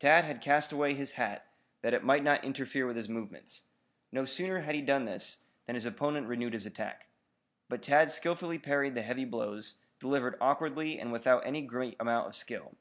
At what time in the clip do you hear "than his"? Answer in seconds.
5.64-5.86